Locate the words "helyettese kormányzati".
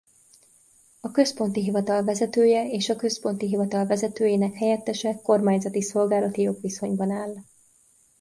4.55-5.81